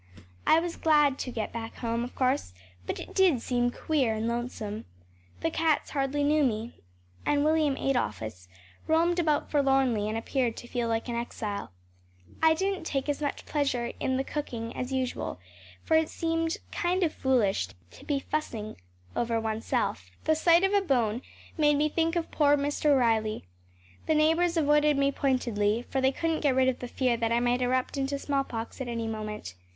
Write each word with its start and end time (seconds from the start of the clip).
I 0.47 0.59
was 0.59 0.77
glad 0.77 1.19
to 1.19 1.31
get 1.31 1.53
back 1.53 1.75
home, 1.75 2.03
of 2.03 2.15
course; 2.15 2.55
but 2.87 2.99
it 2.99 3.13
did 3.13 3.39
seem 3.39 3.69
queer 3.69 4.15
and 4.15 4.27
lonesome. 4.27 4.85
The 5.41 5.51
cats 5.51 5.91
hardly 5.91 6.23
knew 6.23 6.43
me, 6.43 6.73
and 7.23 7.45
William 7.45 7.75
Adolphus 7.75 8.47
roamed 8.87 9.19
about 9.19 9.51
forlornly 9.51 10.09
and 10.09 10.17
appeared 10.17 10.57
to 10.57 10.67
feel 10.67 10.87
like 10.87 11.07
an 11.07 11.13
exile. 11.15 11.71
I 12.41 12.55
didn’t 12.55 12.83
take 12.83 13.09
as 13.09 13.21
much 13.21 13.45
pleasure 13.45 13.91
in 13.99 14.17
cooking 14.23 14.75
as 14.75 14.91
usual, 14.91 15.39
for 15.83 15.95
it 15.95 16.09
seemed 16.09 16.57
kind 16.71 17.03
of 17.03 17.13
foolish 17.13 17.67
to 17.91 18.03
be 18.03 18.17
fussing 18.19 18.77
over 19.15 19.39
oneself. 19.39 20.09
The 20.23 20.33
sight 20.33 20.63
of 20.63 20.73
a 20.73 20.81
bone 20.81 21.21
made 21.59 21.75
me 21.77 21.89
think 21.89 22.15
of 22.15 22.31
poor 22.31 22.57
Mr. 22.57 22.97
Riley. 22.97 23.45
The 24.07 24.15
neighbours 24.15 24.57
avoided 24.57 24.97
me 24.97 25.11
pointedly, 25.11 25.85
for 25.91 26.01
they 26.01 26.11
couldn’t 26.11 26.39
get 26.41 26.55
rid 26.55 26.69
of 26.69 26.79
the 26.79 26.87
fear 26.87 27.17
that 27.17 27.31
I 27.31 27.39
might 27.39 27.61
erupt 27.61 27.97
into 27.97 28.17
smallpox 28.17 28.81
at 28.81 28.87
any 28.87 29.07
moment. 29.07 29.53